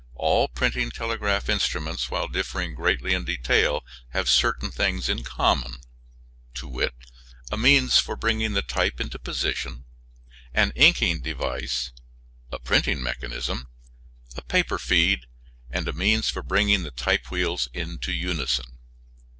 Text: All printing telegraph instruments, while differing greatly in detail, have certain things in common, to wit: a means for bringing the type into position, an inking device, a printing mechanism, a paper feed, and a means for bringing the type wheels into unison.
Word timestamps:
All 0.15 0.47
printing 0.47 0.89
telegraph 0.89 1.47
instruments, 1.47 2.09
while 2.09 2.27
differing 2.27 2.73
greatly 2.73 3.13
in 3.13 3.23
detail, 3.23 3.85
have 4.13 4.27
certain 4.31 4.71
things 4.71 5.07
in 5.07 5.21
common, 5.23 5.77
to 6.55 6.67
wit: 6.67 6.95
a 7.51 7.57
means 7.59 7.99
for 7.99 8.15
bringing 8.15 8.53
the 8.53 8.63
type 8.63 8.99
into 8.99 9.19
position, 9.19 9.85
an 10.55 10.71
inking 10.75 11.21
device, 11.21 11.91
a 12.51 12.57
printing 12.57 13.03
mechanism, 13.03 13.67
a 14.35 14.41
paper 14.41 14.79
feed, 14.79 15.27
and 15.69 15.87
a 15.87 15.93
means 15.93 16.31
for 16.31 16.41
bringing 16.41 16.81
the 16.81 16.89
type 16.89 17.29
wheels 17.29 17.67
into 17.71 18.11
unison. 18.11 18.79